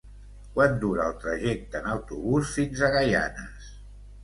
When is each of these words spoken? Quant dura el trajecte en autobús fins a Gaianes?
Quant 0.53 0.71
dura 0.83 1.05
el 1.09 1.13
trajecte 1.25 1.83
en 1.85 1.91
autobús 1.93 2.57
fins 2.57 2.85
a 2.87 2.93
Gaianes? 2.99 3.71